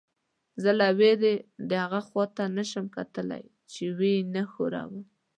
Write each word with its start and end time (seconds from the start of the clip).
زه 0.61 0.69
له 0.79 0.87
وېرې 0.99 1.33
دهغه 1.71 1.99
خوا 2.07 2.25
ته 2.35 2.43
نه 2.57 2.63
شم 2.71 2.85
کتلی 2.97 3.43
چې 3.71 3.83
ویې 3.97 4.17
نه 4.33 4.43
ښوروم. 4.51 5.03